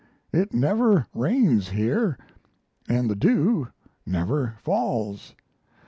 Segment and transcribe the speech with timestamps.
[0.33, 2.17] It never rains here,
[2.89, 3.67] and the dew
[4.03, 5.35] never falls.